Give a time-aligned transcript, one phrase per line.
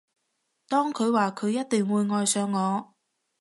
[0.67, 2.95] 當佢話佢一定會愛上我